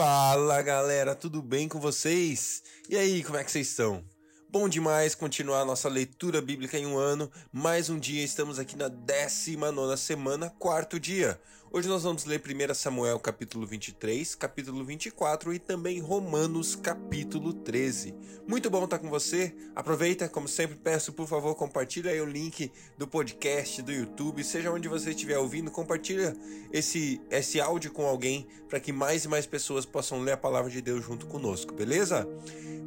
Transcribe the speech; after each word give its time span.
Fala 0.00 0.62
galera, 0.62 1.12
tudo 1.12 1.42
bem 1.42 1.68
com 1.68 1.80
vocês? 1.80 2.62
E 2.88 2.96
aí, 2.96 3.24
como 3.24 3.36
é 3.36 3.42
que 3.42 3.50
vocês 3.50 3.66
estão? 3.66 4.04
Bom 4.48 4.68
demais 4.68 5.12
continuar 5.16 5.64
nossa 5.64 5.88
leitura 5.88 6.40
bíblica 6.40 6.78
em 6.78 6.86
um 6.86 6.96
ano. 6.96 7.28
Mais 7.52 7.90
um 7.90 7.98
dia, 7.98 8.22
estamos 8.22 8.60
aqui 8.60 8.76
na 8.76 8.86
19 8.86 9.96
semana, 9.96 10.50
quarto 10.50 11.00
dia. 11.00 11.40
Hoje 11.70 11.86
nós 11.86 12.02
vamos 12.02 12.24
ler 12.24 12.40
1 12.40 12.72
Samuel 12.72 13.20
capítulo 13.20 13.66
23, 13.66 14.34
capítulo 14.36 14.82
24 14.86 15.52
e 15.52 15.58
também 15.58 16.00
Romanos 16.00 16.74
capítulo 16.74 17.52
13. 17.52 18.14
Muito 18.46 18.70
bom 18.70 18.84
estar 18.84 18.98
com 18.98 19.10
você. 19.10 19.54
Aproveita, 19.76 20.30
como 20.30 20.48
sempre 20.48 20.76
peço, 20.76 21.12
por 21.12 21.28
favor, 21.28 21.54
compartilha 21.54 22.10
aí 22.10 22.22
o 22.22 22.24
link 22.24 22.72
do 22.96 23.06
podcast, 23.06 23.82
do 23.82 23.92
YouTube, 23.92 24.42
seja 24.42 24.72
onde 24.72 24.88
você 24.88 25.10
estiver 25.10 25.38
ouvindo, 25.38 25.70
compartilha 25.70 26.34
esse, 26.72 27.20
esse 27.30 27.60
áudio 27.60 27.92
com 27.92 28.06
alguém 28.06 28.48
para 28.66 28.80
que 28.80 28.90
mais 28.90 29.26
e 29.26 29.28
mais 29.28 29.44
pessoas 29.44 29.84
possam 29.84 30.22
ler 30.22 30.32
a 30.32 30.38
palavra 30.38 30.70
de 30.70 30.80
Deus 30.80 31.04
junto 31.04 31.26
conosco, 31.26 31.74
beleza? 31.74 32.26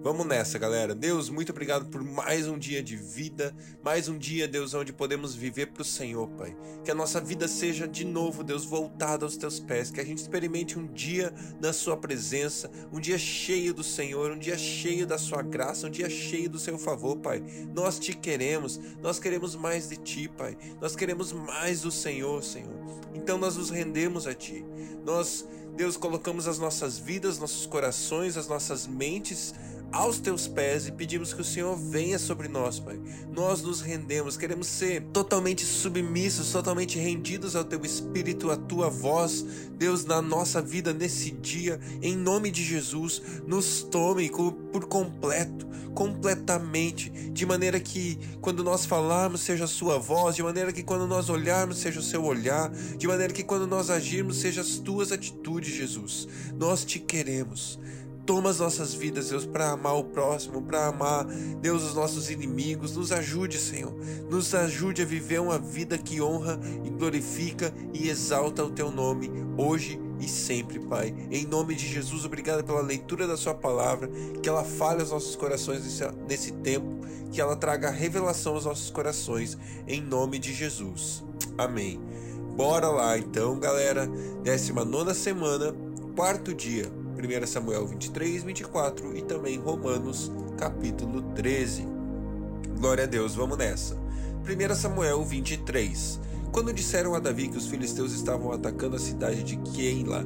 Vamos 0.03 0.25
nessa, 0.25 0.57
galera. 0.57 0.95
Deus, 0.95 1.29
muito 1.29 1.52
obrigado 1.52 1.85
por 1.85 2.03
mais 2.03 2.48
um 2.48 2.57
dia 2.57 2.81
de 2.81 2.95
vida, 2.95 3.55
mais 3.84 4.09
um 4.09 4.17
dia, 4.17 4.48
Deus, 4.48 4.73
onde 4.73 4.91
podemos 4.91 5.35
viver 5.35 5.67
para 5.67 5.84
o 5.84 5.85
Senhor, 5.85 6.27
Pai. 6.29 6.57
Que 6.84 6.89
a 6.89 6.95
nossa 6.95 7.21
vida 7.21 7.48
seja 7.48 7.88
de 7.88 8.03
novo, 8.03 8.43
Deus, 8.43 8.66
voltada 8.71 9.25
aos 9.25 9.35
teus 9.35 9.59
pés, 9.59 9.91
que 9.91 9.99
a 9.99 10.03
gente 10.05 10.20
experimente 10.20 10.80
um 10.80 10.88
dia 10.88 11.34
na 11.59 11.73
Sua 11.73 11.98
presença, 11.98 12.71
um 12.89 13.02
dia 13.02 13.17
cheio 13.17 13.73
do 13.73 13.84
Senhor, 13.84 14.31
um 14.31 14.39
dia 14.39 14.57
cheio 14.57 15.05
da 15.05 15.17
Sua 15.17 15.41
graça, 15.41 15.88
um 15.88 15.89
dia 15.89 16.09
cheio 16.09 16.49
do 16.49 16.57
Seu 16.57 16.77
favor, 16.77 17.17
Pai. 17.17 17.44
Nós 17.75 17.99
te 17.99 18.16
queremos, 18.16 18.80
nós 19.02 19.20
queremos 19.20 19.57
mais 19.57 19.89
de 19.89 19.97
Ti, 19.97 20.30
Pai. 20.30 20.57
Nós 20.80 20.95
queremos 20.95 21.34
mais 21.34 21.81
do 21.81 21.91
Senhor, 21.91 22.41
Senhor. 22.41 22.73
Então 23.13 23.38
nós 23.38 23.57
nos 23.57 23.70
rendemos 23.70 24.25
a 24.25 24.34
Ti. 24.34 24.63
Nós, 25.05 25.45
Deus, 25.75 25.97
colocamos 25.97 26.47
as 26.47 26.58
nossas 26.58 26.97
vidas, 26.97 27.39
nossos 27.39 27.66
corações, 27.66 28.38
as 28.38 28.47
nossas 28.47 28.88
mentes 28.88 29.53
aos 29.91 30.20
teus 30.20 30.48
pés 30.48 30.88
e 30.88 30.92
pedimos 30.92 31.34
que 31.34 31.42
o 31.42 31.45
Senhor 31.45 31.75
venha 31.75 32.17
sobre 32.17 32.47
nós, 32.47 32.80
Pai. 32.80 33.00
Nós 33.31 33.61
nos 33.61 33.81
rendemos, 33.81 34.38
queremos 34.38 34.67
ser 34.67 35.02
totalmente 35.14 35.66
submissos, 35.66 36.52
totalmente 36.52 36.98
rendidos 36.98 37.56
ao 37.56 37.64
teu 37.64 37.83
espírito, 37.83 38.50
à 38.50 38.56
tua 38.56 38.89
voz, 38.89 39.45
Deus, 39.78 40.06
na 40.06 40.22
nossa 40.22 40.61
vida 40.61 40.94
nesse 40.94 41.31
dia, 41.31 41.80
em 42.02 42.16
nome 42.16 42.52
de 42.52 42.64
Jesus, 42.64 43.22
nos 43.45 43.83
tome 43.83 44.30
por 44.72 44.86
completo, 44.86 45.67
completamente, 45.94 47.09
de 47.09 47.45
maneira 47.45 47.80
que 47.80 48.17
quando 48.39 48.64
nós 48.64 48.86
falarmos 48.86 49.42
seja 49.42 49.66
a 49.66 49.67
sua 49.67 49.98
voz, 49.98 50.36
de 50.36 50.44
maneira 50.44 50.72
que 50.72 50.83
quando 50.83 51.05
nós 51.08 51.30
olharmos 51.30 51.78
seja 51.78 52.00
o 52.00 52.03
seu 52.03 52.23
olhar, 52.23 52.70
de 52.70 53.08
maneira 53.08 53.33
que 53.33 53.44
quando 53.44 53.67
nós 53.67 53.89
agirmos 53.89 54.38
seja 54.38 54.61
as 54.61 54.78
tuas 54.78 55.11
atitudes, 55.11 55.73
Jesus. 55.73 56.28
Nós 56.55 56.86
te 56.86 57.00
queremos. 57.00 57.80
Toma 58.31 58.49
as 58.49 58.59
nossas 58.59 58.93
vidas, 58.93 59.27
Deus, 59.27 59.45
para 59.45 59.71
amar 59.71 59.97
o 59.97 60.05
próximo, 60.05 60.61
para 60.61 60.87
amar, 60.87 61.25
Deus, 61.59 61.83
os 61.83 61.93
nossos 61.93 62.29
inimigos. 62.29 62.95
Nos 62.95 63.11
ajude, 63.11 63.59
Senhor. 63.59 63.93
Nos 64.29 64.55
ajude 64.55 65.01
a 65.01 65.05
viver 65.05 65.41
uma 65.41 65.59
vida 65.59 65.97
que 65.97 66.21
honra 66.21 66.57
e 66.81 66.89
glorifica 66.89 67.73
e 67.93 68.07
exalta 68.07 68.63
o 68.63 68.69
teu 68.69 68.89
nome, 68.89 69.29
hoje 69.57 69.99
e 70.17 70.29
sempre, 70.29 70.79
Pai. 70.79 71.13
Em 71.29 71.45
nome 71.45 71.75
de 71.75 71.85
Jesus, 71.85 72.23
obrigado 72.23 72.63
pela 72.63 72.79
leitura 72.79 73.27
da 73.27 73.35
Sua 73.35 73.53
palavra, 73.53 74.09
que 74.41 74.47
ela 74.47 74.63
fale 74.63 75.02
aos 75.02 75.11
nossos 75.11 75.35
corações 75.35 75.83
nesse, 75.83 76.09
nesse 76.25 76.52
tempo, 76.53 77.05
que 77.33 77.41
ela 77.41 77.57
traga 77.57 77.89
revelação 77.89 78.53
aos 78.53 78.63
nossos 78.63 78.89
corações, 78.89 79.57
em 79.85 79.99
nome 79.99 80.39
de 80.39 80.53
Jesus. 80.53 81.21
Amém. 81.57 81.99
Bora 82.55 82.87
lá 82.87 83.17
então, 83.17 83.59
galera. 83.59 84.09
19 84.41 85.13
semana, 85.15 85.75
quarto 86.15 86.53
dia 86.53 87.00
1 87.22 87.45
Samuel 87.45 87.86
23, 87.86 88.44
24 88.44 89.16
e 89.16 89.22
também 89.22 89.59
Romanos 89.59 90.31
capítulo 90.58 91.22
13. 91.36 91.88
Glória 92.80 93.03
a 93.03 93.08
Deus, 93.08 93.36
vamos 93.36 93.59
nessa. 93.59 93.95
1 93.95 94.76
Samuel 94.76 95.23
23. 95.23 96.20
Quando 96.52 96.73
disseram 96.73 97.14
a 97.14 97.20
Davi 97.20 97.48
que 97.48 97.58
os 97.58 97.67
filisteus 97.67 98.11
estavam 98.11 98.52
atacando 98.52 98.95
a 98.95 98.99
cidade 98.99 99.43
de 99.43 99.55
Keila 99.58 100.26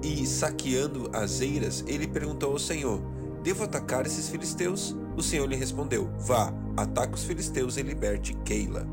e 0.00 0.24
saqueando 0.24 1.10
as 1.12 1.40
eiras, 1.40 1.82
ele 1.88 2.06
perguntou 2.06 2.52
ao 2.52 2.58
Senhor: 2.58 3.02
Devo 3.42 3.64
atacar 3.64 4.06
esses 4.06 4.28
filisteus? 4.28 4.96
O 5.16 5.22
Senhor 5.22 5.46
lhe 5.46 5.56
respondeu: 5.56 6.08
Vá, 6.20 6.54
ataque 6.76 7.14
os 7.14 7.24
filisteus 7.24 7.76
e 7.76 7.82
liberte 7.82 8.34
Keila. 8.44 8.86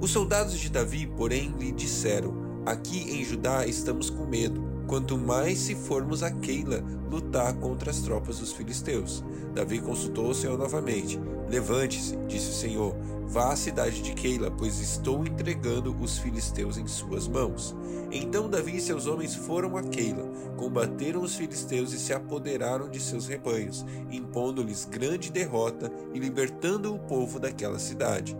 Os 0.00 0.10
soldados 0.10 0.58
de 0.58 0.68
Davi, 0.68 1.06
porém, 1.06 1.54
lhe 1.60 1.70
disseram: 1.70 2.34
Aqui 2.66 3.08
em 3.08 3.24
Judá 3.24 3.64
estamos 3.64 4.10
com 4.10 4.26
medo 4.26 4.71
quanto 4.86 5.16
mais 5.16 5.58
se 5.58 5.74
formos 5.74 6.22
a 6.22 6.30
Keila 6.30 6.84
lutar 7.10 7.54
contra 7.54 7.90
as 7.90 8.00
tropas 8.00 8.38
dos 8.38 8.52
filisteus. 8.52 9.22
Davi 9.54 9.80
consultou 9.80 10.30
o 10.30 10.34
Senhor 10.34 10.58
novamente. 10.58 11.20
Levante-se, 11.48 12.16
disse 12.26 12.50
o 12.50 12.54
Senhor, 12.54 12.96
vá 13.26 13.52
à 13.52 13.56
cidade 13.56 14.00
de 14.00 14.14
Keila, 14.14 14.50
pois 14.50 14.78
estou 14.78 15.26
entregando 15.26 15.94
os 16.00 16.18
filisteus 16.18 16.78
em 16.78 16.86
suas 16.86 17.28
mãos. 17.28 17.76
Então 18.10 18.48
Davi 18.48 18.76
e 18.76 18.80
seus 18.80 19.06
homens 19.06 19.34
foram 19.34 19.76
a 19.76 19.82
Keila, 19.82 20.24
combateram 20.56 21.22
os 21.22 21.34
filisteus 21.34 21.92
e 21.92 21.98
se 21.98 22.12
apoderaram 22.12 22.88
de 22.88 23.00
seus 23.00 23.26
rebanhos, 23.26 23.84
impondo-lhes 24.10 24.86
grande 24.86 25.30
derrota 25.30 25.92
e 26.14 26.18
libertando 26.18 26.94
o 26.94 26.98
povo 26.98 27.38
daquela 27.38 27.78
cidade. 27.78 28.36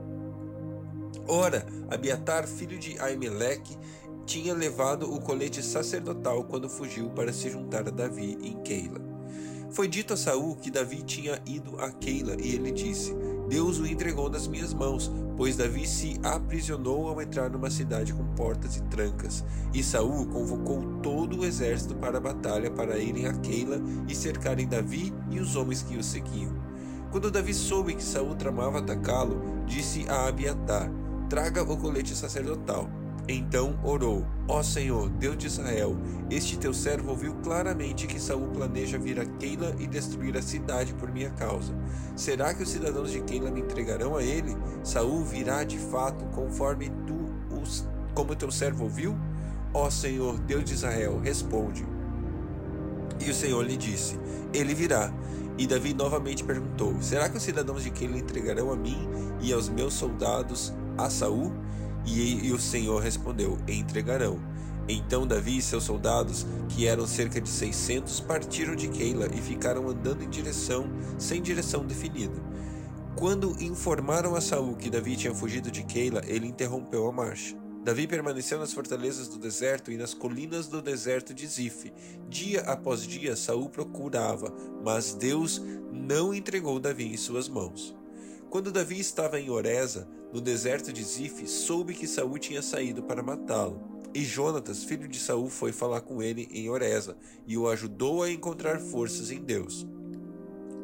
Ora, 1.29 1.65
Abiatar, 1.91 2.47
filho 2.47 2.79
de 2.79 2.99
Aimeleque, 2.99 3.77
tinha 4.25 4.55
levado 4.55 5.13
o 5.13 5.21
colete 5.21 5.63
sacerdotal 5.63 6.45
quando 6.45 6.69
fugiu 6.69 7.11
para 7.11 7.33
se 7.33 7.51
juntar 7.51 7.87
a 7.89 7.91
Davi 7.91 8.39
em 8.43 8.63
Keila. 8.63 9.01
Foi 9.71 9.89
dito 9.89 10.13
a 10.13 10.17
Saul 10.17 10.57
que 10.57 10.71
Davi 10.71 11.03
tinha 11.03 11.41
ido 11.47 11.81
a 11.81 11.91
Keila 11.91 12.37
e 12.39 12.55
ele 12.55 12.71
disse: 12.71 13.15
Deus 13.49 13.79
o 13.79 13.87
entregou 13.87 14.29
nas 14.29 14.47
minhas 14.47 14.75
mãos, 14.75 15.11
pois 15.37 15.57
Davi 15.57 15.87
se 15.87 16.21
aprisionou 16.23 17.09
ao 17.09 17.23
entrar 17.23 17.51
numa 17.51 17.71
cidade 17.71 18.13
com 18.13 18.25
portas 18.35 18.77
e 18.77 18.83
trancas. 18.83 19.43
E 19.73 19.83
Saul 19.83 20.27
convocou 20.27 20.83
todo 21.03 21.41
o 21.41 21.45
exército 21.45 21.95
para 21.95 22.19
a 22.19 22.21
batalha 22.21 22.71
para 22.71 22.99
irem 22.99 23.27
a 23.27 23.33
Keila 23.33 23.81
e 24.07 24.15
cercarem 24.15 24.69
Davi 24.69 25.13
e 25.31 25.41
os 25.41 25.57
homens 25.57 25.83
que 25.83 25.97
o 25.97 26.03
seguiam. 26.03 26.53
Quando 27.11 27.31
Davi 27.31 27.55
soube 27.55 27.95
que 27.95 28.03
Saul 28.03 28.35
tramava 28.35 28.79
atacá-lo, 28.79 29.41
disse 29.67 30.07
a 30.09 30.29
Abiatar: 30.29 30.91
Traga 31.31 31.63
o 31.63 31.77
colete 31.79 32.15
sacerdotal. 32.15 33.02
Então 33.29 33.79
orou: 33.85 34.27
Ó 34.49 34.63
Senhor, 34.63 35.09
Deus 35.09 35.39
de 35.39 35.47
Israel, 35.47 35.97
este 36.31 36.59
teu 36.59 36.75
servo 36.75 37.11
ouviu 37.11 37.35
claramente 37.43 38.07
que 38.07 38.21
Saul 38.21 38.49
planeja 38.49 38.99
vir 38.99 39.21
a 39.21 39.25
Keila 39.25 39.75
e 39.79 39.87
destruir 39.87 40.37
a 40.37 40.43
cidade 40.43 40.93
por 40.95 41.11
minha 41.11 41.31
causa. 41.31 41.73
Será 42.17 42.53
que 42.53 42.63
os 42.63 42.69
cidadãos 42.69 43.13
de 43.13 43.21
Keila 43.21 43.51
me 43.51 43.61
entregarão 43.61 44.17
a 44.17 44.23
ele? 44.23 44.57
Saul 44.83 45.25
virá 45.25 45.63
de 45.63 45.79
fato, 45.79 46.25
conforme 46.27 46.91
tu 47.07 47.17
os 47.63 47.87
como 48.15 48.37
teu 48.37 48.51
servo 48.51 48.85
ouviu? 48.85 49.17
Ó 49.73 49.89
Senhor, 49.89 50.39
Deus 50.41 50.65
de 50.65 50.75
Israel, 50.75 51.19
responde. 51.23 51.87
E 53.25 53.31
o 53.31 53.35
Senhor 53.35 53.65
lhe 53.65 53.77
disse: 53.77 54.19
Ele 54.53 54.75
virá. 54.75 55.13
E 55.57 55.67
Davi 55.67 55.95
novamente 55.95 56.43
perguntou: 56.43 57.01
Será 57.01 57.29
que 57.29 57.37
os 57.37 57.43
cidadãos 57.43 57.85
de 57.85 57.91
Keila 57.91 58.19
entregarão 58.19 58.73
a 58.73 58.77
mim 58.77 59.09
e 59.41 59.53
aos 59.53 59.69
meus 59.69 59.95
soldados 59.95 60.75
a 60.99 61.09
Saul? 61.09 61.53
E, 62.07 62.47
e 62.47 62.53
o 62.53 62.59
Senhor 62.59 63.03
respondeu: 63.03 63.59
Entregarão. 63.69 64.41
Então 64.89 65.27
Davi 65.27 65.59
e 65.59 65.63
seus 65.63 65.85
soldados, 65.85 66.47
que 66.69 66.87
eram 66.87 67.07
cerca 67.07 67.41
de 67.41 67.49
seiscentos, 67.49 68.21
partiram 68.21 68.75
de 68.75 68.89
Keila 68.89 69.29
e 69.33 69.41
ficaram 69.41 69.89
andando 69.89 70.25
em 70.25 70.29
direção, 70.29 70.91
sem 71.19 71.41
direção 71.41 71.87
definida. 71.87 72.35
Quando 73.17 73.57
informaram 73.63 74.35
a 74.35 74.41
Saul 74.41 74.75
que 74.75 74.91
Davi 74.91 75.17
tinha 75.17 75.35
fugido 75.35 75.71
de 75.71 75.85
Keila, 75.85 76.23
ele 76.27 76.47
interrompeu 76.47 77.07
a 77.07 77.13
marcha. 77.13 77.57
Davi 77.85 78.07
permaneceu 78.07 78.59
nas 78.59 78.73
fortalezas 78.73 79.29
do 79.29 79.39
deserto 79.39 79.91
e 79.91 79.97
nas 79.97 80.15
colinas 80.15 80.69
do 80.69 80.81
deserto 80.81 81.35
de 81.35 81.47
Zif. 81.47 81.93
Dia 82.29 82.61
após 82.63 83.03
dia 83.03 83.35
Saul 83.35 83.69
procurava, 83.69 84.55
mas 84.85 85.15
Deus 85.15 85.61
não 85.93 86.33
entregou 86.33 86.79
Davi 86.79 87.13
em 87.13 87.17
suas 87.17 87.49
mãos. 87.49 87.95
Quando 88.53 88.71
Davi 88.71 89.01
estava 89.01 89.41
em 89.41 89.49
Oreza, 89.49 90.07
no 90.31 90.39
deserto 90.39 90.93
de 90.93 91.03
Zif, 91.03 91.49
soube 91.49 91.95
que 91.95 92.07
Saul 92.07 92.37
tinha 92.37 92.61
saído 92.61 93.03
para 93.03 93.23
matá-lo. 93.23 93.81
E 94.13 94.23
Jonatas, 94.27 94.85
filho 94.85 95.09
de 95.09 95.19
Saul, 95.19 95.49
foi 95.49 95.73
falar 95.73 96.03
com 96.03 96.23
ele 96.23 96.47
em 96.53 96.69
Oreza 96.69 97.17
e 97.47 97.57
o 97.57 97.67
ajudou 97.67 98.23
a 98.23 98.31
encontrar 98.31 98.79
forças 98.79 99.31
em 99.31 99.41
Deus. 99.43 99.87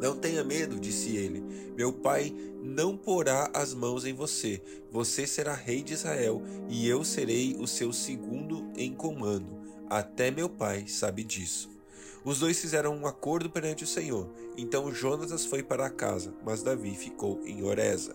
Não 0.00 0.16
tenha 0.16 0.42
medo, 0.42 0.80
disse 0.80 1.14
ele. 1.14 1.44
Meu 1.76 1.92
pai 1.92 2.34
não 2.62 2.96
porá 2.96 3.50
as 3.52 3.74
mãos 3.74 4.06
em 4.06 4.14
você. 4.14 4.62
Você 4.90 5.26
será 5.26 5.52
rei 5.52 5.82
de 5.82 5.92
Israel 5.92 6.40
e 6.70 6.88
eu 6.88 7.04
serei 7.04 7.54
o 7.60 7.66
seu 7.66 7.92
segundo 7.92 8.66
em 8.78 8.94
comando. 8.94 9.60
Até 9.90 10.30
meu 10.30 10.48
pai 10.48 10.86
sabe 10.86 11.22
disso. 11.22 11.77
Os 12.28 12.40
dois 12.40 12.60
fizeram 12.60 12.94
um 12.94 13.06
acordo 13.06 13.48
perante 13.48 13.84
o 13.84 13.86
Senhor. 13.86 14.28
Então 14.54 14.92
Jonatas 14.92 15.46
foi 15.46 15.62
para 15.62 15.88
casa, 15.88 16.30
mas 16.44 16.62
Davi 16.62 16.94
ficou 16.94 17.40
em 17.46 17.62
Oreza. 17.62 18.14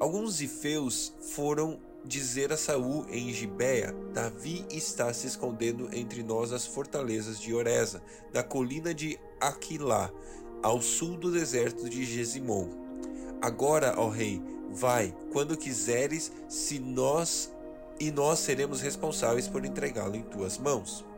Alguns 0.00 0.40
ifeus 0.40 1.14
foram 1.20 1.78
dizer 2.04 2.52
a 2.52 2.56
Saul 2.56 3.06
em 3.08 3.32
Gibeia: 3.32 3.94
Davi 4.12 4.66
está 4.68 5.14
se 5.14 5.28
escondendo 5.28 5.88
entre 5.92 6.24
nós 6.24 6.52
as 6.52 6.66
fortalezas 6.66 7.40
de 7.40 7.54
Oreza, 7.54 8.02
na 8.34 8.42
colina 8.42 8.92
de 8.92 9.16
Aquilá, 9.40 10.10
ao 10.60 10.82
sul 10.82 11.16
do 11.16 11.30
deserto 11.30 11.88
de 11.88 12.04
Gesimon. 12.04 12.68
Agora, 13.40 13.94
ó 13.96 14.08
rei, 14.08 14.42
vai, 14.72 15.14
quando 15.32 15.56
quiseres, 15.56 16.32
se 16.48 16.80
nós 16.80 17.48
e 18.00 18.10
nós 18.10 18.40
seremos 18.40 18.80
responsáveis 18.80 19.46
por 19.46 19.64
entregá-lo 19.64 20.16
em 20.16 20.22
tuas 20.24 20.58
mãos. 20.58 21.08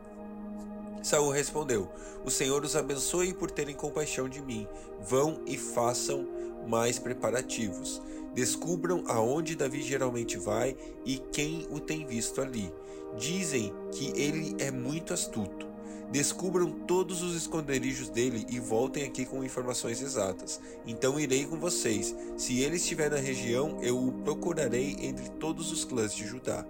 Saul 1.03 1.29
respondeu: 1.29 1.89
O 2.25 2.31
Senhor 2.31 2.63
os 2.63 2.75
abençoe 2.75 3.33
por 3.33 3.51
terem 3.51 3.75
compaixão 3.75 4.29
de 4.29 4.41
mim. 4.41 4.67
Vão 5.01 5.41
e 5.45 5.57
façam 5.57 6.25
mais 6.65 6.97
preparativos. 6.97 8.01
Descubram 8.33 9.03
aonde 9.07 9.55
Davi 9.55 9.83
geralmente 9.83 10.37
vai 10.37 10.75
e 11.05 11.17
quem 11.17 11.67
o 11.69 11.79
tem 11.79 12.05
visto 12.05 12.41
ali. 12.41 12.73
Dizem 13.17 13.71
que 13.91 14.11
ele 14.19 14.55
é 14.57 14.71
muito 14.71 15.13
astuto. 15.13 15.67
Descubram 16.09 16.71
todos 16.71 17.21
os 17.21 17.35
esconderijos 17.35 18.07
dele 18.07 18.45
e 18.49 18.59
voltem 18.59 19.03
aqui 19.03 19.25
com 19.25 19.43
informações 19.43 20.01
exatas. 20.01 20.59
Então 20.85 21.19
irei 21.19 21.45
com 21.45 21.59
vocês. 21.59 22.15
Se 22.37 22.61
ele 22.61 22.77
estiver 22.77 23.11
na 23.11 23.17
região, 23.17 23.79
eu 23.81 23.99
o 23.99 24.11
procurarei 24.23 24.95
entre 25.01 25.29
todos 25.31 25.71
os 25.71 25.83
clãs 25.83 26.13
de 26.15 26.25
Judá. 26.25 26.65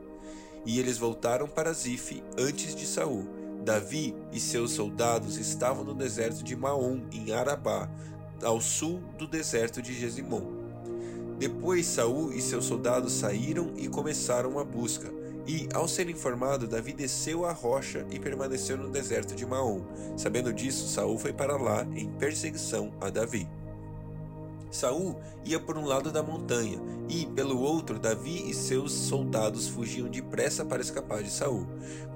E 0.66 0.80
eles 0.80 0.98
voltaram 0.98 1.48
para 1.48 1.74
Zif 1.74 2.24
antes 2.38 2.74
de 2.74 2.86
Saul. 2.86 3.43
Davi 3.64 4.14
e 4.32 4.40
seus 4.40 4.72
soldados 4.72 5.38
estavam 5.38 5.84
no 5.84 5.94
deserto 5.94 6.44
de 6.44 6.56
Maom, 6.56 7.02
em 7.12 7.32
Arabá, 7.32 7.90
ao 8.44 8.60
sul 8.60 9.00
do 9.18 9.26
deserto 9.26 9.82
de 9.82 9.94
Gesimon. 9.94 10.64
Depois 11.40 11.86
Saul 11.86 12.34
e 12.34 12.42
seus 12.42 12.66
soldados 12.66 13.14
saíram 13.14 13.74
e 13.78 13.88
começaram 13.88 14.60
a 14.60 14.64
busca. 14.64 15.12
E, 15.46 15.68
ao 15.74 15.88
ser 15.88 16.10
informado, 16.10 16.68
Davi 16.68 16.94
desceu 16.94 17.46
a 17.46 17.52
rocha 17.52 18.06
e 18.10 18.20
permaneceu 18.20 18.78
no 18.78 18.90
deserto 18.90 19.36
de 19.36 19.46
Maom. 19.46 19.82
Sabendo 20.16 20.54
disso, 20.54 20.88
Saul 20.88 21.18
foi 21.18 21.34
para 21.34 21.58
lá 21.58 21.86
em 21.96 22.10
perseguição 22.12 22.94
a 23.02 23.10
Davi. 23.10 23.48
Saul 24.74 25.16
ia 25.46 25.60
por 25.60 25.78
um 25.78 25.86
lado 25.86 26.12
da 26.12 26.24
montanha 26.24 26.82
e, 27.08 27.28
pelo 27.28 27.62
outro, 27.62 28.00
Davi 28.00 28.50
e 28.50 28.54
seus 28.56 28.92
soldados 28.92 29.68
fugiam 29.68 30.10
depressa 30.10 30.66
para 30.66 30.82
escapar 30.82 31.22
de 31.22 31.30
Saul. 31.30 31.68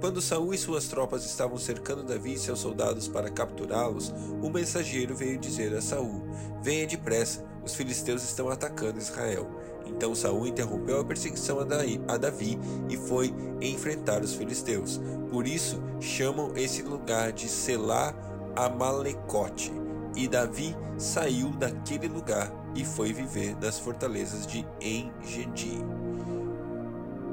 Quando 0.01 0.21
Saul 0.21 0.54
e 0.54 0.57
suas 0.57 0.88
tropas 0.88 1.24
estavam 1.24 1.57
cercando 1.57 2.04
Davi 2.04 2.33
e 2.33 2.39
seus 2.39 2.59
soldados 2.59 3.07
para 3.07 3.30
capturá-los, 3.30 4.12
o 4.42 4.50
mensageiro 4.50 5.15
veio 5.15 5.38
dizer 5.38 5.71
a 5.75 5.81
Saul: 5.81 6.24
Venha 6.62 6.88
depressa, 6.88 7.45
os 7.63 7.75
filisteus 7.75 8.24
estão 8.24 8.50
atacando 8.50 8.98
Israel. 8.98 9.48
Então 9.86 10.15
Saul 10.15 10.48
interrompeu 10.48 11.00
a 11.00 11.06
perseguição 11.06 11.59
a 11.59 12.18
Davi 12.18 12.59
e 12.89 12.98
foi 12.98 13.33
enfrentar 13.62 14.24
os 14.24 14.33
filisteus. 14.33 15.00
Por 15.30 15.48
isso 15.48 15.81
chamam 16.00 16.57
esse 16.57 16.81
lugar 16.81 17.31
de 17.31 17.48
Selá 17.48 18.15
Amalecote 18.56 19.71
e 20.18 20.28
Davi 20.28 20.75
saiu 20.98 21.52
daquele 21.52 22.08
lugar 22.08 22.52
e 22.75 22.84
foi 22.84 23.14
viver 23.14 23.56
nas 23.62 23.78
fortalezas 23.78 24.48
de 24.48 24.66
Engedi. 24.81 25.80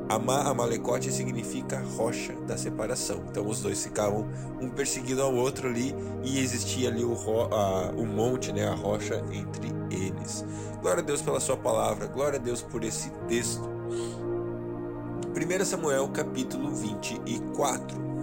Amá 0.06 0.42
Amalecote 0.42 1.10
significa 1.10 1.82
rocha 1.96 2.34
da 2.46 2.58
separação. 2.58 3.24
Então 3.30 3.48
os 3.48 3.62
dois 3.62 3.82
ficavam 3.82 4.28
um 4.60 4.68
perseguindo 4.68 5.22
ao 5.22 5.34
outro 5.34 5.66
ali 5.66 5.94
e 6.22 6.38
existia 6.38 6.90
ali 6.90 7.02
o, 7.02 7.14
a, 7.50 7.90
o 7.96 8.04
monte, 8.04 8.52
né, 8.52 8.68
a 8.68 8.74
rocha 8.74 9.24
entre 9.32 9.68
eles. 9.90 10.44
Glória 10.82 11.02
a 11.02 11.06
Deus 11.06 11.22
pela 11.22 11.40
sua 11.40 11.56
palavra, 11.56 12.06
glória 12.06 12.38
a 12.38 12.42
Deus 12.42 12.60
por 12.60 12.84
esse 12.84 13.10
texto. 13.26 13.66
1 15.34 15.64
Samuel 15.64 16.06
capítulo 16.08 16.70
24. 16.70 18.13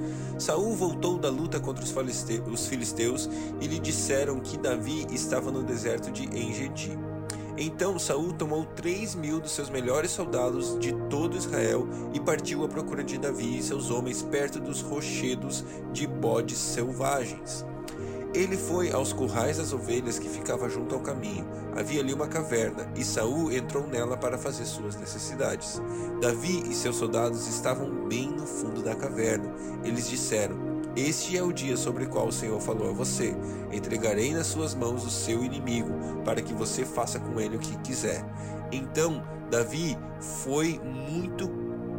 Saul 0.41 0.75
voltou 0.75 1.19
da 1.19 1.29
luta 1.29 1.59
contra 1.59 1.83
os 1.83 2.67
filisteus 2.67 3.29
e 3.61 3.67
lhe 3.67 3.77
disseram 3.77 4.39
que 4.39 4.57
Davi 4.57 5.05
estava 5.11 5.51
no 5.51 5.61
deserto 5.61 6.11
de 6.11 6.23
Engedi. 6.23 6.97
Então 7.55 7.99
Saul 7.99 8.33
tomou 8.33 8.65
três 8.65 9.13
mil 9.13 9.39
dos 9.39 9.51
seus 9.51 9.69
melhores 9.69 10.09
soldados 10.09 10.79
de 10.79 10.93
todo 11.11 11.37
Israel 11.37 11.87
e 12.11 12.19
partiu 12.19 12.63
à 12.63 12.67
procura 12.67 13.03
de 13.03 13.19
Davi 13.19 13.59
e 13.59 13.61
seus 13.61 13.91
homens 13.91 14.23
perto 14.23 14.59
dos 14.59 14.81
rochedos 14.81 15.63
de 15.93 16.07
bodes 16.07 16.57
selvagens. 16.57 17.63
Ele 18.33 18.55
foi 18.55 18.91
aos 18.91 19.11
currais 19.11 19.57
das 19.57 19.73
ovelhas 19.73 20.17
que 20.17 20.29
ficava 20.29 20.69
junto 20.69 20.95
ao 20.95 21.01
caminho. 21.01 21.45
Havia 21.75 21.99
ali 21.99 22.13
uma 22.13 22.27
caverna, 22.27 22.89
e 22.95 23.03
Saul 23.03 23.51
entrou 23.51 23.85
nela 23.85 24.15
para 24.15 24.37
fazer 24.37 24.65
suas 24.65 24.95
necessidades. 24.95 25.81
Davi 26.21 26.63
e 26.69 26.73
seus 26.73 26.95
soldados 26.95 27.47
estavam 27.47 28.07
bem 28.07 28.31
no 28.31 28.47
fundo 28.47 28.81
da 28.81 28.95
caverna. 28.95 29.53
Eles 29.83 30.09
disseram: 30.09 30.55
Este 30.95 31.37
é 31.37 31.43
o 31.43 31.51
dia 31.51 31.75
sobre 31.75 32.05
o 32.05 32.09
qual 32.09 32.27
o 32.27 32.31
Senhor 32.31 32.59
falou 32.61 32.89
a 32.89 32.93
você: 32.93 33.35
Entregarei 33.69 34.33
nas 34.33 34.47
suas 34.47 34.73
mãos 34.73 35.05
o 35.05 35.09
seu 35.09 35.43
inimigo, 35.43 35.91
para 36.23 36.41
que 36.41 36.53
você 36.53 36.85
faça 36.85 37.19
com 37.19 37.37
ele 37.37 37.57
o 37.57 37.59
que 37.59 37.77
quiser. 37.79 38.25
Então 38.71 39.21
Davi 39.49 39.97
foi 40.45 40.79
muito 40.79 41.51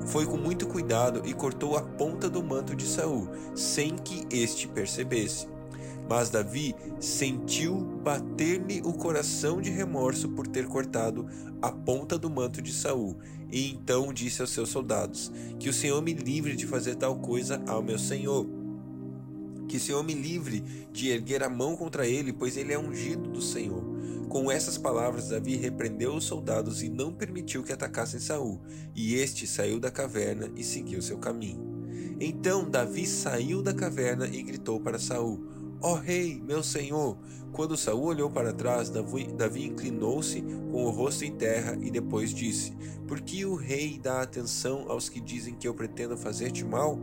foi 0.06 0.26
com 0.26 0.36
muito 0.36 0.66
cuidado 0.66 1.22
e 1.24 1.32
cortou 1.32 1.76
a 1.76 1.82
ponta 1.82 2.28
do 2.28 2.42
manto 2.42 2.74
de 2.74 2.84
Saul, 2.86 3.28
sem 3.54 3.96
que 3.96 4.26
este 4.30 4.66
percebesse. 4.66 5.46
Mas 6.08 6.30
Davi 6.30 6.74
sentiu 7.00 7.76
bater-lhe 8.02 8.80
o 8.84 8.92
coração 8.92 9.60
de 9.60 9.70
remorso 9.70 10.28
por 10.30 10.46
ter 10.46 10.66
cortado 10.66 11.26
a 11.60 11.70
ponta 11.70 12.18
do 12.18 12.28
manto 12.28 12.60
de 12.60 12.72
Saul, 12.72 13.16
e 13.50 13.70
então 13.70 14.12
disse 14.12 14.40
aos 14.40 14.50
seus 14.50 14.68
soldados: 14.68 15.30
Que 15.58 15.68
o 15.68 15.72
Senhor 15.72 16.02
me 16.02 16.12
livre 16.12 16.56
de 16.56 16.66
fazer 16.66 16.96
tal 16.96 17.16
coisa 17.16 17.62
ao 17.66 17.82
meu 17.82 17.98
senhor. 17.98 18.46
Que 19.68 19.76
o 19.76 19.80
Senhor 19.80 20.02
me 20.02 20.12
livre 20.12 20.60
de 20.92 21.08
erguer 21.08 21.42
a 21.42 21.48
mão 21.48 21.76
contra 21.76 22.06
ele, 22.06 22.32
pois 22.32 22.56
ele 22.56 22.72
é 22.72 22.78
ungido 22.78 23.30
do 23.30 23.40
Senhor. 23.40 23.82
Com 24.28 24.50
essas 24.50 24.78
palavras, 24.78 25.28
Davi 25.28 25.56
repreendeu 25.56 26.14
os 26.14 26.24
soldados 26.24 26.82
e 26.82 26.88
não 26.88 27.12
permitiu 27.12 27.62
que 27.62 27.72
atacassem 27.72 28.18
Saul, 28.18 28.60
e 28.94 29.14
este 29.14 29.46
saiu 29.46 29.78
da 29.78 29.90
caverna 29.90 30.50
e 30.56 30.64
seguiu 30.64 31.00
seu 31.02 31.18
caminho. 31.18 31.72
Então 32.18 32.68
Davi 32.68 33.06
saiu 33.06 33.62
da 33.62 33.74
caverna 33.74 34.26
e 34.26 34.42
gritou 34.42 34.80
para 34.80 34.98
Saul: 34.98 35.51
Ó 35.82 35.94
oh, 35.94 35.94
rei, 35.96 36.40
meu 36.40 36.62
senhor! 36.62 37.18
Quando 37.52 37.76
Saul 37.76 38.04
olhou 38.04 38.30
para 38.30 38.52
trás, 38.52 38.88
Davi, 38.88 39.26
Davi 39.26 39.66
inclinou-se 39.66 40.40
com 40.40 40.84
o 40.84 40.90
rosto 40.90 41.24
em 41.24 41.32
terra 41.32 41.76
e 41.82 41.90
depois 41.90 42.32
disse: 42.32 42.72
Por 43.08 43.20
que 43.20 43.44
o 43.44 43.56
rei 43.56 43.98
dá 43.98 44.22
atenção 44.22 44.84
aos 44.88 45.08
que 45.08 45.20
dizem 45.20 45.54
que 45.54 45.66
eu 45.66 45.74
pretendo 45.74 46.16
fazer-te 46.16 46.64
mal? 46.64 46.96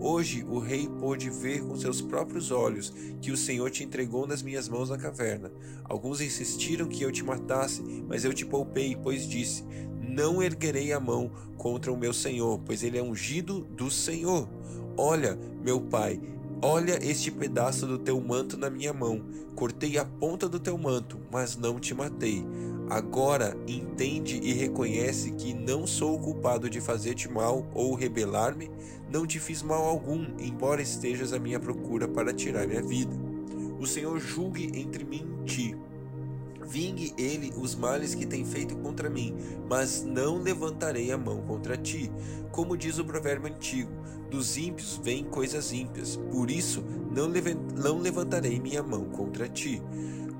Hoje 0.00 0.44
o 0.50 0.58
rei 0.58 0.88
pôde 0.98 1.30
ver 1.30 1.62
com 1.62 1.76
seus 1.76 2.00
próprios 2.00 2.50
olhos 2.50 2.92
que 3.22 3.30
o 3.30 3.36
Senhor 3.36 3.70
te 3.70 3.84
entregou 3.84 4.26
nas 4.26 4.42
minhas 4.42 4.68
mãos 4.68 4.90
na 4.90 4.98
caverna. 4.98 5.52
Alguns 5.84 6.20
insistiram 6.20 6.88
que 6.88 7.04
eu 7.04 7.12
te 7.12 7.22
matasse, 7.22 7.82
mas 8.08 8.24
eu 8.24 8.34
te 8.34 8.44
poupei, 8.44 8.96
pois 9.00 9.28
disse: 9.28 9.64
Não 10.02 10.42
erguerei 10.42 10.92
a 10.92 10.98
mão 10.98 11.30
contra 11.56 11.92
o 11.92 11.96
meu 11.96 12.12
senhor, 12.12 12.60
pois 12.66 12.82
ele 12.82 12.98
é 12.98 13.02
ungido 13.02 13.60
do 13.60 13.90
Senhor. 13.92 14.48
Olha, 14.96 15.38
meu 15.62 15.80
pai, 15.80 16.20
Olha 16.66 16.98
este 17.02 17.30
pedaço 17.30 17.86
do 17.86 17.98
teu 17.98 18.18
manto 18.22 18.56
na 18.56 18.70
minha 18.70 18.90
mão. 18.90 19.20
Cortei 19.54 19.98
a 19.98 20.04
ponta 20.06 20.48
do 20.48 20.58
teu 20.58 20.78
manto, 20.78 21.20
mas 21.30 21.58
não 21.58 21.78
te 21.78 21.92
matei. 21.92 22.42
Agora 22.88 23.54
entende 23.68 24.40
e 24.42 24.50
reconhece 24.54 25.32
que 25.32 25.52
não 25.52 25.86
sou 25.86 26.18
culpado 26.18 26.70
de 26.70 26.80
fazer-te 26.80 27.30
mal 27.30 27.70
ou 27.74 27.94
rebelar-me. 27.94 28.70
Não 29.12 29.26
te 29.26 29.38
fiz 29.38 29.62
mal 29.62 29.84
algum, 29.84 30.26
embora 30.38 30.80
estejas 30.80 31.34
à 31.34 31.38
minha 31.38 31.60
procura 31.60 32.08
para 32.08 32.32
tirar 32.32 32.66
minha 32.66 32.82
vida. 32.82 33.14
O 33.78 33.86
Senhor 33.86 34.18
julgue 34.18 34.72
entre 34.74 35.04
mim 35.04 35.28
e 35.42 35.44
ti. 35.44 35.76
Vingue 36.66 37.12
ele 37.18 37.52
os 37.58 37.74
males 37.74 38.14
que 38.14 38.24
tem 38.24 38.42
feito 38.42 38.74
contra 38.76 39.10
mim, 39.10 39.36
mas 39.68 40.02
não 40.02 40.38
levantarei 40.38 41.12
a 41.12 41.18
mão 41.18 41.42
contra 41.42 41.76
ti. 41.76 42.10
Como 42.50 42.74
diz 42.74 42.98
o 42.98 43.04
provérbio 43.04 43.52
antigo: 43.52 43.90
dos 44.34 44.56
ímpios 44.56 45.00
vêm 45.00 45.22
coisas 45.22 45.72
ímpias, 45.72 46.16
por 46.32 46.50
isso 46.50 46.82
não, 47.12 47.28
levantarei 47.98 48.58
minha 48.58 48.82
mão 48.82 49.04
contra 49.04 49.48
ti. 49.48 49.80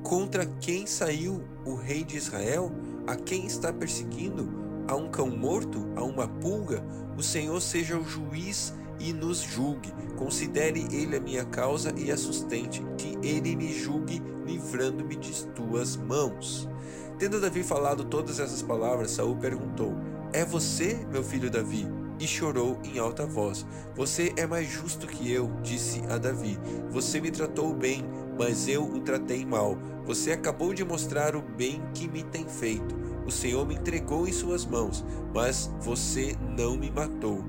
Contra 0.03 0.45
quem 0.45 0.85
saiu 0.85 1.41
o 1.65 1.77
rei 1.77 2.03
de 2.03 2.17
Israel? 2.17 2.73
A 3.07 3.15
quem 3.15 3.47
está 3.47 3.73
perseguindo? 3.73 4.49
A 4.89 4.97
um 4.97 5.09
cão 5.09 5.31
morto? 5.31 5.87
A 5.95 6.03
uma 6.03 6.27
pulga? 6.27 6.85
O 7.17 7.23
Senhor 7.23 7.61
seja 7.61 7.97
o 7.97 8.05
juiz 8.05 8.75
e 8.99 9.13
nos 9.13 9.39
julgue. 9.39 9.93
Considere 10.17 10.85
ele 10.93 11.17
a 11.17 11.21
minha 11.21 11.45
causa 11.45 11.95
e 11.97 12.11
a 12.11 12.17
sustente, 12.17 12.85
que 12.99 13.17
ele 13.23 13.55
me 13.55 13.73
julgue, 13.73 14.21
livrando-me 14.45 15.15
de 15.15 15.47
tuas 15.49 15.97
mãos. 15.97 16.69
Tendo 17.17 17.41
Davi 17.41 17.63
falado 17.63 18.05
todas 18.05 18.41
essas 18.41 18.61
palavras, 18.61 19.13
Saul 19.13 19.37
perguntou: 19.37 19.95
É 20.33 20.45
você, 20.45 21.07
meu 21.13 21.23
filho 21.23 21.49
Davi? 21.49 21.87
E 22.25 22.27
chorou 22.27 22.79
em 22.83 22.99
alta 22.99 23.27
voz. 23.27 23.67
Você 23.95 24.33
é 24.37 24.47
mais 24.47 24.67
justo 24.67 25.07
que 25.07 25.31
eu, 25.31 25.51
disse 25.63 26.03
a 26.09 26.17
Davi. 26.17 26.59
Você 26.91 27.21
me 27.21 27.31
tratou 27.31 27.75
bem, 27.75 28.03
mas 28.39 28.67
eu 28.67 28.83
o 28.83 29.01
tratei 29.01 29.45
mal. 29.45 29.77
Você 30.07 30.33
acabou 30.33 30.73
de 30.73 30.83
mostrar 30.83 31.37
o 31.37 31.43
bem 31.43 31.83
que 31.93 32.09
me 32.09 32.23
tem 32.23 32.49
feito. 32.49 33.05
o 33.27 33.31
Senhor 33.31 33.67
me 33.67 33.75
entregou 33.75 34.29
em 34.29 34.33
suas 34.33 34.67
mãos, 34.67 35.05
mas 35.35 35.71
você 35.81 36.37
não 36.57 36.77
me 36.77 36.91
matou. 36.91 37.43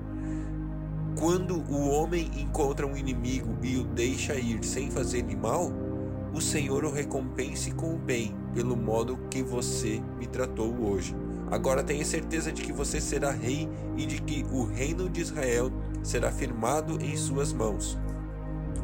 Quando 1.18 1.58
o 1.70 1.90
homem 1.90 2.32
encontra 2.38 2.88
um 2.88 2.96
inimigo 2.96 3.58
e 3.62 3.78
o 3.78 3.84
deixa 3.84 4.36
ir 4.36 4.64
sem 4.64 4.90
fazer-lhe 4.90 5.36
mal, 5.36 5.72
o 6.34 6.42
Senhor 6.42 6.84
o 6.84 6.92
recompense 6.92 7.72
com 7.72 7.94
o 7.94 7.98
bem, 7.98 8.36
pelo 8.54 8.76
modo 8.76 9.18
que 9.30 9.42
você 9.42 10.02
me 10.18 10.28
tratou 10.28 10.74
hoje. 10.82 11.16
Agora 11.52 11.84
tenha 11.84 12.04
certeza 12.04 12.52
de 12.52 12.62
que 12.62 12.74
você 12.74 13.00
será 13.00 13.32
rei 13.32 13.70
e 13.96 14.06
de 14.06 14.22
que 14.22 14.46
o 14.52 14.64
reino 14.64 15.10
de 15.10 15.22
Israel 15.22 15.72
será 16.04 16.32
firmado 16.32 16.98
em 17.02 17.16
suas 17.16 17.54
mãos. 17.54 17.98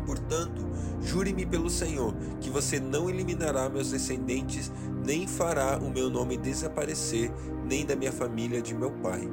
Portanto, 0.06 0.68
jure-me 1.02 1.46
pelo 1.46 1.70
Senhor 1.70 2.14
que 2.40 2.50
você 2.50 2.80
não 2.80 3.10
eliminará 3.10 3.70
meus 3.70 3.92
descendentes, 3.92 4.72
nem 5.06 5.28
fará 5.28 5.78
o 5.78 5.90
meu 5.90 6.10
nome 6.10 6.38
desaparecer, 6.38 7.32
nem 7.66 7.86
da 7.86 7.96
minha 7.96 8.12
família 8.12 8.62
de 8.62 8.74
meu 8.74 8.92
pai. 8.92 9.30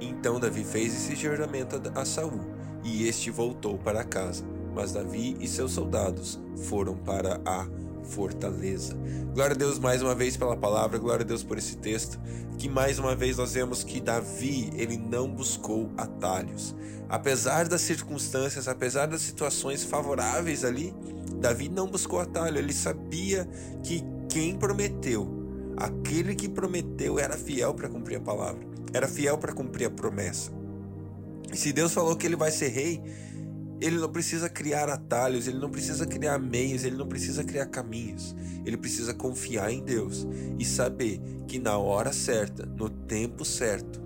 Então 0.00 0.38
Davi 0.38 0.64
fez 0.64 0.94
esse 0.94 1.16
juramento 1.16 1.80
a 1.94 2.04
Saul, 2.04 2.40
e 2.82 3.08
este 3.08 3.30
voltou 3.30 3.78
para 3.78 4.04
casa. 4.04 4.44
Mas 4.74 4.92
Davi 4.92 5.36
e 5.40 5.46
seus 5.46 5.72
soldados 5.72 6.40
foram 6.68 6.96
para 6.96 7.40
a 7.44 7.66
fortaleza. 8.04 8.96
Glória 9.34 9.54
a 9.54 9.58
Deus 9.58 9.78
mais 9.78 10.02
uma 10.02 10.14
vez 10.14 10.36
pela 10.36 10.56
palavra, 10.56 10.98
glória 10.98 11.24
a 11.24 11.26
Deus 11.26 11.42
por 11.42 11.58
esse 11.58 11.76
texto, 11.76 12.20
que 12.58 12.68
mais 12.68 12.98
uma 12.98 13.16
vez 13.16 13.36
nós 13.36 13.54
vemos 13.54 13.82
que 13.82 14.00
Davi, 14.00 14.70
ele 14.76 14.96
não 14.96 15.28
buscou 15.28 15.90
atalhos. 15.96 16.74
Apesar 17.08 17.68
das 17.68 17.80
circunstâncias, 17.80 18.68
apesar 18.68 19.06
das 19.06 19.22
situações 19.22 19.84
favoráveis 19.84 20.64
ali, 20.64 20.94
Davi 21.40 21.68
não 21.68 21.86
buscou 21.86 22.20
atalho, 22.20 22.58
ele 22.58 22.72
sabia 22.72 23.48
que 23.82 24.04
quem 24.28 24.56
prometeu, 24.56 25.28
aquele 25.76 26.34
que 26.34 26.48
prometeu 26.48 27.18
era 27.18 27.36
fiel 27.36 27.74
para 27.74 27.88
cumprir 27.88 28.16
a 28.16 28.20
palavra, 28.20 28.66
era 28.92 29.08
fiel 29.08 29.36
para 29.38 29.52
cumprir 29.52 29.86
a 29.86 29.90
promessa. 29.90 30.50
E 31.52 31.56
se 31.56 31.72
Deus 31.72 31.92
falou 31.92 32.16
que 32.16 32.26
ele 32.26 32.36
vai 32.36 32.50
ser 32.50 32.68
rei, 32.68 33.02
ele 33.80 33.98
não 33.98 34.10
precisa 34.10 34.48
criar 34.48 34.88
atalhos, 34.88 35.46
ele 35.46 35.58
não 35.58 35.70
precisa 35.70 36.06
criar 36.06 36.38
meios, 36.38 36.84
ele 36.84 36.96
não 36.96 37.06
precisa 37.06 37.44
criar 37.44 37.66
caminhos. 37.66 38.34
Ele 38.64 38.76
precisa 38.76 39.12
confiar 39.12 39.70
em 39.70 39.82
Deus 39.82 40.26
e 40.58 40.64
saber 40.64 41.20
que 41.46 41.58
na 41.58 41.76
hora 41.76 42.12
certa, 42.12 42.64
no 42.64 42.88
tempo 42.88 43.44
certo, 43.44 44.00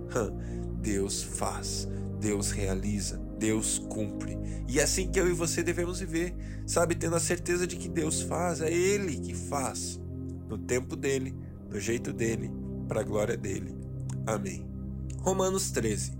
Deus 0.80 1.22
faz, 1.22 1.88
Deus 2.20 2.50
realiza, 2.50 3.18
Deus 3.38 3.78
cumpre. 3.78 4.38
E 4.66 4.80
é 4.80 4.82
assim 4.82 5.10
que 5.10 5.20
eu 5.20 5.28
e 5.28 5.32
você 5.32 5.62
devemos 5.62 6.00
viver, 6.00 6.34
sabe? 6.66 6.94
Tendo 6.94 7.16
a 7.16 7.20
certeza 7.20 7.66
de 7.66 7.76
que 7.76 7.88
Deus 7.88 8.20
faz, 8.22 8.60
é 8.60 8.72
Ele 8.72 9.16
que 9.16 9.34
faz, 9.34 10.00
no 10.48 10.58
tempo 10.58 10.96
dele, 10.96 11.34
do 11.70 11.78
jeito 11.78 12.12
dele, 12.12 12.50
para 12.88 13.00
a 13.00 13.04
glória 13.04 13.37
dele. 13.37 13.76
Amém. 14.26 14.66
Romanos 15.18 15.70
13. 15.70 16.17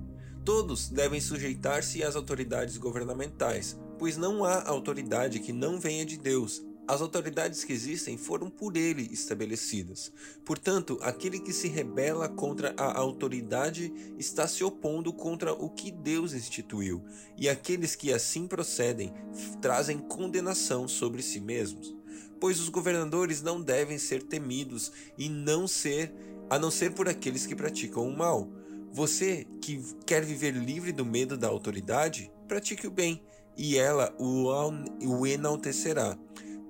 Todos 0.49 0.89
devem 0.89 1.21
sujeitar-se 1.21 2.03
às 2.03 2.17
autoridades 2.17 2.79
governamentais, 2.79 3.79
pois 3.99 4.17
não 4.17 4.47
há 4.47 4.67
autoridade 4.67 5.41
que 5.41 5.53
não 5.53 5.79
venha 5.79 6.07
de 6.07 6.17
Deus. 6.17 6.65
As 6.87 7.03
autoridades 7.03 7.65
que 7.65 7.73
existem 7.75 8.17
foram 8.17 8.49
por 8.49 8.75
ele 8.75 9.11
estabelecidas. 9.13 10.11
Portanto, 10.47 10.99
aquele 11.03 11.39
que 11.39 11.53
se 11.53 11.69
rebela 11.69 12.31
contra 12.31 12.75
a 12.79 12.99
autoridade 12.99 13.93
está 14.17 14.49
se 14.49 14.65
opondo 14.65 15.13
contra 15.13 15.53
o 15.53 15.69
que 15.69 15.91
Deus 15.91 16.33
instituiu, 16.33 17.05
e 17.37 17.47
aqueles 17.47 17.95
que 17.95 18.11
assim 18.11 18.47
procedem 18.47 19.13
trazem 19.61 19.99
condenação 19.99 20.89
sobre 20.89 21.21
si 21.21 21.41
mesmos. 21.41 21.95
Pois 22.41 22.59
os 22.59 22.71
governadores 22.71 23.43
não 23.43 23.61
devem 23.61 23.99
ser 23.99 24.23
temidos 24.23 24.91
e 25.19 25.29
não 25.29 25.69
ser 25.69 26.11
a 26.49 26.59
não 26.59 26.71
ser 26.71 26.95
por 26.95 27.07
aqueles 27.07 27.45
que 27.45 27.55
praticam 27.55 28.09
o 28.09 28.17
mal 28.17 28.51
você 28.93 29.47
que 29.63 29.83
quer 30.07 30.25
viver 30.25 30.53
livre 30.53 30.93
do 30.93 31.05
medo 31.05 31.37
da 31.37 31.49
autoridade, 31.49 32.33
pratique 32.47 32.87
o 32.87 32.91
bem, 32.91 33.23
e 33.57 33.77
ela 33.77 34.15
o 34.19 35.27
enaltecerá, 35.27 36.17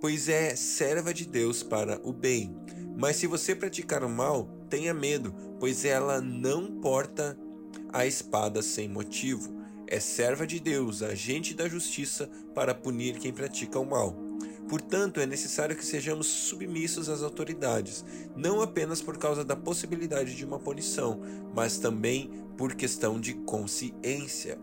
pois 0.01 0.29
é 0.29 0.57
serva 0.57 1.13
de 1.13 1.27
Deus 1.27 1.63
para 1.63 2.01
o 2.03 2.13
bem. 2.13 2.57
Mas 2.97 3.17
se 3.17 3.27
você 3.27 3.55
praticar 3.55 4.03
o 4.03 4.09
mal, 4.09 4.49
tenha 4.69 4.93
medo, 4.93 5.35
pois 5.61 5.85
ela 5.85 6.21
não 6.21 6.81
porta 6.81 7.39
a 7.93 8.07
espada 8.07 8.63
sem 8.63 8.89
motivo. 8.89 9.57
É 9.87 10.01
serva 10.01 10.47
de 10.47 10.61
Deus, 10.61 11.03
agente 11.03 11.55
da 11.55 11.69
justiça, 11.69 12.29
para 12.55 12.75
punir 12.75 13.19
quem 13.19 13.33
pratica 13.33 13.79
o 13.79 13.89
mal. 13.89 14.28
Portanto, 14.69 15.21
é 15.21 15.27
necessário 15.27 15.75
que 15.75 15.85
sejamos 15.85 16.27
submissos 16.27 17.09
às 17.09 17.23
autoridades, 17.23 18.05
não 18.37 18.61
apenas 18.61 19.01
por 19.01 19.17
causa 19.17 19.45
da 19.45 19.57
possibilidade 19.57 20.35
de 20.35 20.45
uma 20.45 20.59
punição, 20.59 21.21
mas 21.55 21.79
também 21.79 22.31
por 22.57 22.75
questão 22.75 23.19
de 23.19 23.35
consciência. 23.35 24.59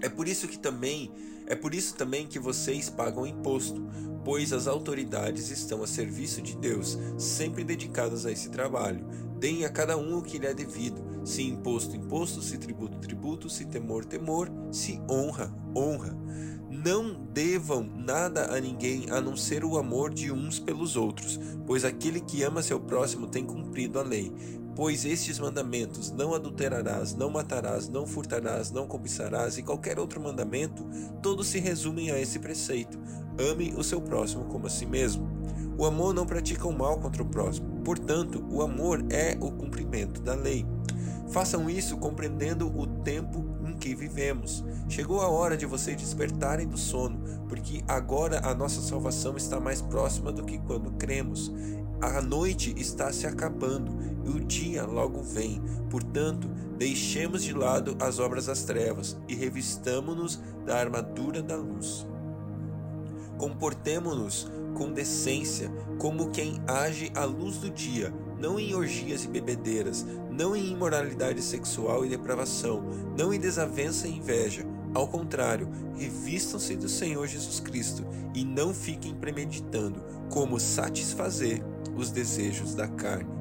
É 0.00 0.08
por 0.08 0.26
isso 0.26 0.48
que 0.48 0.58
também 0.58 1.12
é 1.48 1.54
por 1.54 1.74
isso 1.74 1.94
também 1.94 2.26
que 2.26 2.38
vocês 2.38 2.90
pagam 2.90 3.26
imposto, 3.26 3.82
pois 4.22 4.52
as 4.52 4.66
autoridades 4.66 5.50
estão 5.50 5.82
a 5.82 5.86
serviço 5.86 6.42
de 6.42 6.54
Deus, 6.54 6.98
sempre 7.16 7.64
dedicadas 7.64 8.26
a 8.26 8.30
esse 8.30 8.50
trabalho. 8.50 9.06
Deem 9.38 9.64
a 9.64 9.70
cada 9.70 9.96
um 9.96 10.18
o 10.18 10.22
que 10.22 10.38
lhe 10.38 10.46
é 10.46 10.52
devido, 10.52 11.02
se 11.28 11.42
imposto, 11.42 11.94
imposto, 11.94 12.40
se 12.40 12.56
tributo, 12.56 12.98
tributo, 12.98 13.50
se 13.50 13.66
temor, 13.66 14.04
temor, 14.04 14.50
se 14.72 14.98
honra, 15.08 15.54
honra. 15.76 16.16
Não 16.70 17.12
devam 17.32 17.82
nada 17.82 18.54
a 18.54 18.58
ninguém 18.58 19.10
a 19.10 19.20
não 19.20 19.36
ser 19.36 19.62
o 19.62 19.76
amor 19.76 20.12
de 20.12 20.32
uns 20.32 20.58
pelos 20.58 20.96
outros, 20.96 21.38
pois 21.66 21.84
aquele 21.84 22.20
que 22.20 22.42
ama 22.42 22.62
seu 22.62 22.80
próximo 22.80 23.26
tem 23.26 23.44
cumprido 23.44 23.98
a 23.98 24.02
lei. 24.02 24.32
Pois 24.74 25.04
estes 25.04 25.38
mandamentos, 25.38 26.10
não 26.10 26.34
adulterarás, 26.34 27.14
não 27.14 27.28
matarás, 27.28 27.88
não 27.88 28.06
furtarás, 28.06 28.70
não 28.70 28.86
cobiçarás 28.86 29.58
e 29.58 29.62
qualquer 29.62 29.98
outro 29.98 30.22
mandamento, 30.22 30.86
todos 31.20 31.48
se 31.48 31.58
resumem 31.58 32.10
a 32.10 32.18
esse 32.18 32.38
preceito: 32.38 32.98
ame 33.38 33.74
o 33.76 33.84
seu 33.84 34.00
próximo 34.00 34.44
como 34.46 34.66
a 34.66 34.70
si 34.70 34.86
mesmo. 34.86 35.28
O 35.76 35.84
amor 35.84 36.14
não 36.14 36.26
pratica 36.26 36.66
o 36.66 36.76
mal 36.76 36.98
contra 36.98 37.22
o 37.22 37.28
próximo, 37.28 37.82
portanto, 37.84 38.44
o 38.50 38.62
amor 38.62 39.04
é 39.10 39.36
o 39.40 39.50
cumprimento 39.50 40.22
da 40.22 40.34
lei. 40.34 40.64
Façam 41.30 41.68
isso 41.68 41.96
compreendendo 41.98 42.66
o 42.74 42.86
tempo 42.86 43.44
em 43.66 43.76
que 43.76 43.94
vivemos. 43.94 44.64
Chegou 44.88 45.20
a 45.20 45.28
hora 45.28 45.56
de 45.56 45.66
vocês 45.66 45.96
despertarem 45.96 46.66
do 46.66 46.78
sono, 46.78 47.20
porque 47.48 47.82
agora 47.86 48.40
a 48.44 48.54
nossa 48.54 48.80
salvação 48.80 49.36
está 49.36 49.60
mais 49.60 49.82
próxima 49.82 50.32
do 50.32 50.44
que 50.44 50.58
quando 50.58 50.92
cremos. 50.92 51.52
A 52.00 52.22
noite 52.22 52.74
está 52.76 53.12
se 53.12 53.26
acabando 53.26 53.98
e 54.24 54.28
o 54.30 54.40
dia 54.40 54.86
logo 54.86 55.20
vem. 55.20 55.60
Portanto, 55.90 56.48
deixemos 56.78 57.42
de 57.42 57.52
lado 57.52 57.96
as 58.00 58.18
obras 58.18 58.46
das 58.46 58.62
trevas 58.62 59.16
e 59.28 59.34
revistamo-nos 59.34 60.40
da 60.64 60.78
armadura 60.78 61.42
da 61.42 61.56
luz. 61.56 62.06
Comportemo-nos 63.36 64.50
com 64.74 64.92
decência, 64.92 65.70
como 65.98 66.30
quem 66.30 66.60
age 66.66 67.10
à 67.14 67.24
luz 67.24 67.58
do 67.58 67.68
dia, 67.68 68.14
não 68.38 68.58
em 68.58 68.74
orgias 68.74 69.24
e 69.24 69.28
bebedeiras, 69.28 70.06
não 70.30 70.54
em 70.54 70.72
imoralidade 70.72 71.42
sexual 71.42 72.04
e 72.04 72.08
depravação, 72.08 72.82
não 73.16 73.32
em 73.32 73.40
desavença 73.40 74.06
e 74.06 74.16
inveja. 74.16 74.64
Ao 74.94 75.06
contrário, 75.06 75.68
revistam-se 75.96 76.76
do 76.76 76.88
Senhor 76.88 77.26
Jesus 77.26 77.60
Cristo 77.60 78.06
e 78.34 78.44
não 78.44 78.72
fiquem 78.72 79.14
premeditando 79.14 80.02
como 80.30 80.58
satisfazer 80.58 81.62
os 81.96 82.10
desejos 82.10 82.74
da 82.74 82.88
carne. 82.88 83.37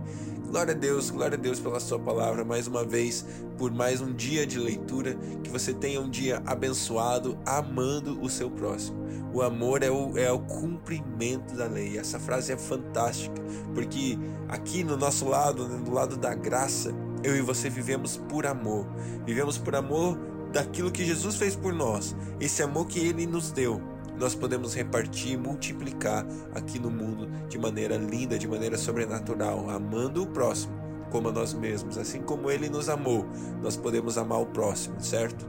Glória 0.50 0.74
a 0.74 0.78
Deus, 0.78 1.10
glória 1.10 1.38
a 1.38 1.40
Deus 1.40 1.60
pela 1.60 1.78
Sua 1.78 2.00
palavra 2.00 2.46
mais 2.46 2.68
uma 2.68 2.86
vez, 2.86 3.26
por 3.58 3.70
mais 3.70 4.00
um 4.00 4.14
dia 4.14 4.48
de 4.48 4.58
leitura. 4.58 5.14
Que 5.44 5.50
você 5.50 5.74
tenha 5.74 6.00
um 6.00 6.10
dia 6.10 6.42
abençoado, 6.46 7.38
amando 7.46 8.18
o 8.22 8.30
seu 8.30 8.50
próximo. 8.50 8.98
O 9.34 9.42
amor 9.42 9.84
é 9.84 9.92
o, 9.92 10.18
é 10.18 10.32
o 10.32 10.40
cumprimento 10.40 11.54
da 11.54 11.66
lei. 11.68 11.98
Essa 11.98 12.18
frase 12.18 12.54
é 12.54 12.58
fantástica, 12.58 13.44
porque 13.76 14.18
aqui 14.48 14.86
no 14.86 14.96
nosso 14.96 15.28
lado, 15.28 15.68
do 15.68 15.92
lado 15.92 16.16
da 16.16 16.34
graça, 16.34 16.96
eu 17.24 17.36
e 17.36 17.42
você 17.42 17.70
vivemos 17.70 18.16
por 18.16 18.46
amor. 18.46 18.88
Vivemos 19.26 19.58
por 19.58 19.76
amor 19.76 20.18
daquilo 20.54 20.90
que 20.90 21.04
Jesus 21.04 21.36
fez 21.36 21.58
por 21.58 21.74
nós, 21.74 22.16
esse 22.40 22.64
amor 22.64 22.88
que 22.88 23.00
Ele 23.00 23.28
nos 23.28 23.52
deu 23.52 23.97
nós 24.18 24.36
podemos 24.36 24.74
repartir 24.74 25.34
e 25.34 25.38
multiplicar 25.38 26.26
aqui 26.54 26.80
no 26.80 26.90
mundo 26.90 27.30
de 27.48 27.58
maneira 27.58 27.98
linda, 27.98 28.38
de 28.38 28.48
maneira 28.48 28.78
sobrenatural, 28.78 29.70
amando 29.70 30.24
o 30.24 30.28
próximo 30.28 30.78
como 31.10 31.30
a 31.30 31.32
nós 31.32 31.54
mesmos. 31.54 31.98
Assim 31.98 32.22
como 32.22 32.52
ele 32.52 32.70
nos 32.70 32.90
amou, 32.90 33.26
nós 33.62 33.78
podemos 33.78 34.18
amar 34.18 34.42
o 34.42 34.46
próximo, 34.46 35.00
certo? 35.02 35.48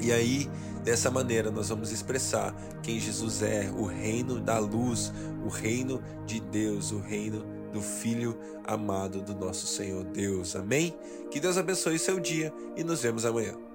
E 0.00 0.12
aí, 0.12 0.48
dessa 0.82 1.10
maneira, 1.10 1.50
nós 1.50 1.68
vamos 1.68 1.92
expressar 1.92 2.54
quem 2.82 2.98
Jesus 2.98 3.42
é, 3.42 3.70
o 3.76 3.84
reino 3.84 4.40
da 4.40 4.58
luz, 4.58 5.12
o 5.44 5.48
reino 5.48 6.02
de 6.26 6.40
Deus, 6.40 6.92
o 6.92 6.98
reino 6.98 7.44
do 7.72 7.80
Filho 7.80 8.36
amado 8.64 9.20
do 9.20 9.34
nosso 9.34 9.66
Senhor 9.66 10.04
Deus. 10.04 10.56
Amém? 10.56 10.96
Que 11.30 11.40
Deus 11.40 11.56
abençoe 11.56 11.98
seu 11.98 12.18
dia 12.18 12.52
e 12.76 12.82
nos 12.82 13.02
vemos 13.02 13.24
amanhã. 13.24 13.69